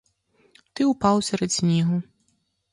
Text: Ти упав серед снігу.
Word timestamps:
Ти 0.73 0.85
упав 0.85 1.23
серед 1.23 1.51
снігу. 1.51 2.01